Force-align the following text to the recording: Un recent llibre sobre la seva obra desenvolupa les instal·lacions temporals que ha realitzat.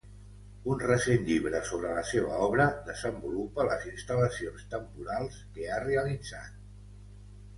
Un 0.75 0.79
recent 0.83 1.25
llibre 1.25 1.59
sobre 1.71 1.89
la 1.97 2.03
seva 2.11 2.39
obra 2.45 2.65
desenvolupa 2.87 3.67
les 3.67 3.85
instal·lacions 3.91 4.65
temporals 4.71 5.37
que 5.59 5.67
ha 5.69 5.77
realitzat. 5.87 6.57